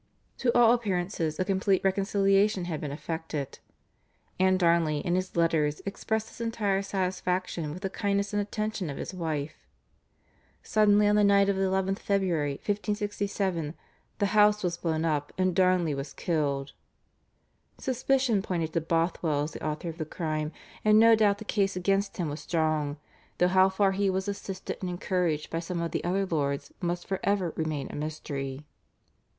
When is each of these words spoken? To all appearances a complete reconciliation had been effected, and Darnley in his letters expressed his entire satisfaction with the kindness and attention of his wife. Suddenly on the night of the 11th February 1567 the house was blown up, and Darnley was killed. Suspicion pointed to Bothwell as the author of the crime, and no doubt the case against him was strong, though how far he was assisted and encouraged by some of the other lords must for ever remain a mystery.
To 0.39 0.51
all 0.57 0.73
appearances 0.73 1.39
a 1.39 1.45
complete 1.45 1.83
reconciliation 1.83 2.65
had 2.65 2.81
been 2.81 2.91
effected, 2.91 3.59
and 4.39 4.57
Darnley 4.57 4.97
in 5.05 5.13
his 5.13 5.35
letters 5.35 5.79
expressed 5.85 6.29
his 6.29 6.41
entire 6.41 6.81
satisfaction 6.81 7.71
with 7.71 7.83
the 7.83 7.89
kindness 7.91 8.33
and 8.33 8.41
attention 8.41 8.89
of 8.89 8.97
his 8.97 9.13
wife. 9.13 9.67
Suddenly 10.63 11.07
on 11.07 11.15
the 11.15 11.23
night 11.23 11.49
of 11.49 11.55
the 11.55 11.61
11th 11.61 11.99
February 11.99 12.53
1567 12.53 13.75
the 14.17 14.25
house 14.33 14.63
was 14.63 14.75
blown 14.75 15.05
up, 15.05 15.33
and 15.37 15.55
Darnley 15.55 15.93
was 15.93 16.13
killed. 16.13 16.73
Suspicion 17.77 18.41
pointed 18.41 18.73
to 18.73 18.81
Bothwell 18.81 19.43
as 19.43 19.51
the 19.51 19.63
author 19.63 19.89
of 19.89 19.99
the 19.99 20.05
crime, 20.05 20.51
and 20.83 20.99
no 20.99 21.13
doubt 21.15 21.37
the 21.37 21.45
case 21.45 21.75
against 21.75 22.17
him 22.17 22.27
was 22.27 22.39
strong, 22.39 22.97
though 23.37 23.47
how 23.49 23.69
far 23.69 23.91
he 23.91 24.09
was 24.09 24.27
assisted 24.27 24.77
and 24.81 24.89
encouraged 24.89 25.51
by 25.51 25.59
some 25.59 25.79
of 25.79 25.91
the 25.91 26.03
other 26.03 26.25
lords 26.25 26.73
must 26.81 27.05
for 27.05 27.19
ever 27.23 27.53
remain 27.55 27.85
a 27.91 27.95
mystery. 27.95 28.65